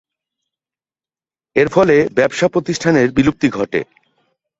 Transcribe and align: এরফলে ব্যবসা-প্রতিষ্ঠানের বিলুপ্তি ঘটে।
এরফলে 1.55 1.95
ব্যবসা-প্রতিষ্ঠানের 2.15 3.07
বিলুপ্তি 3.11 3.47
ঘটে। 3.49 3.79